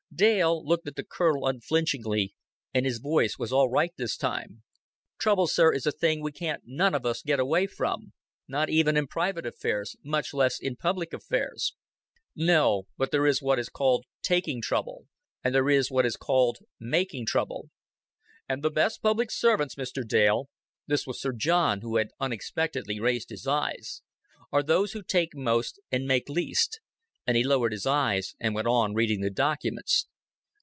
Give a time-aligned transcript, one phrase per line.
[0.13, 2.35] Dale looked at the Colonel unflinchingly,
[2.75, 4.61] and his voice was all right this time.
[5.17, 8.13] "Trouble, sir, is a thing we can't none of us get away from
[8.47, 11.73] not even in private affairs, much less in public affairs."
[12.35, 15.07] "No; but there is what is called taking trouble,
[15.43, 17.69] and there is what is called making trouble."
[18.47, 20.05] "And the best public servants, Mr.
[20.07, 20.49] Dale"
[20.85, 24.03] this was Sir John, who had unexpectedly raised his eyes
[24.51, 26.79] "are those who take most and make least;"
[27.25, 30.07] and he lowered his eyes and went on reading the documents.